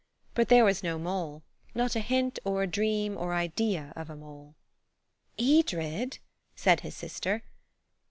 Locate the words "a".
1.95-1.99, 2.63-2.67, 4.09-4.15